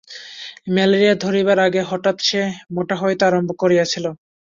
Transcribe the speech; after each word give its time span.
Malaria 0.73 1.15
ধরিবার 1.23 1.57
আগে 1.67 1.81
হঠাৎ 1.89 2.17
সে 2.27 2.41
মোটা 2.75 2.95
হইতে 3.01 3.23
আরম্ভ 3.25 3.49
করিয়াছিল। 3.61 4.05